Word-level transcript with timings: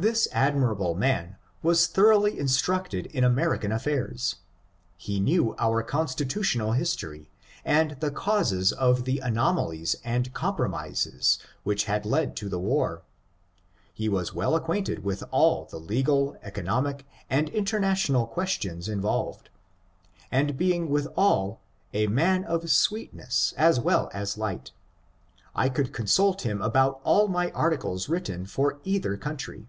This 0.00 0.28
admirable 0.30 0.94
man 0.94 1.34
was 1.60 1.88
thoroughly 1.88 2.38
instructed 2.38 3.06
in 3.06 3.24
American 3.24 3.72
affairs. 3.72 4.36
He 4.96 5.18
knew 5.18 5.56
our 5.58 5.82
constitutional 5.82 6.70
history, 6.70 7.30
and 7.64 7.96
the 7.98 8.12
causes 8.12 8.70
of 8.72 9.02
the 9.06 9.18
anomalies 9.18 9.96
and 10.04 10.32
compromises 10.32 11.40
which 11.64 11.86
had 11.86 12.06
led 12.06 12.36
to 12.36 12.48
the 12.48 12.60
war. 12.60 13.02
He 13.92 14.08
was 14.08 14.32
well 14.32 14.54
acquainted 14.54 15.02
with 15.02 15.24
all 15.32 15.64
the 15.64 15.80
legal, 15.80 16.36
eco 16.46 16.62
nomic, 16.62 17.00
and 17.28 17.48
international 17.48 18.28
questions 18.28 18.88
involved, 18.88 19.50
and 20.30 20.56
being 20.56 20.88
withal 20.90 21.60
a 21.92 22.06
man 22.06 22.44
of 22.44 22.70
sweetness 22.70 23.52
as 23.56 23.80
well 23.80 24.10
as 24.14 24.38
light, 24.38 24.70
I 25.56 25.68
could 25.68 25.92
consult 25.92 26.42
him 26.42 26.62
about 26.62 27.00
all 27.02 27.26
my 27.26 27.50
articles 27.50 28.08
written 28.08 28.46
for 28.46 28.78
either 28.84 29.16
country. 29.16 29.66